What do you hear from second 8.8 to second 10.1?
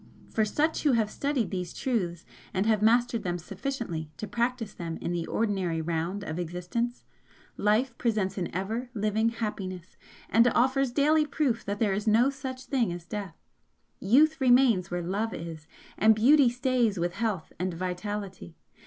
living happiness